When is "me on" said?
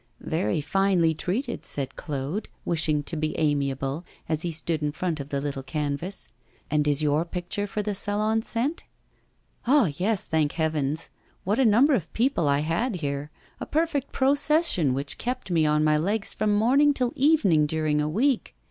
15.51-15.83